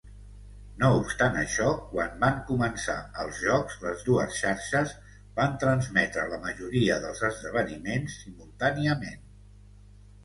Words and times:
No 0.83 0.87
obstant 0.99 1.35
això, 1.41 1.67
quan 1.89 2.15
van 2.23 2.39
començar 2.47 2.95
els 3.25 3.41
Jocs, 3.49 3.75
les 3.85 4.01
dues 4.09 4.39
xarxes 4.39 4.95
van 5.41 5.55
transmetre 5.65 6.25
la 6.33 6.41
majoria 6.49 6.99
dels 7.07 7.25
esdeveniments 7.31 8.21
simultàniament. 8.25 9.25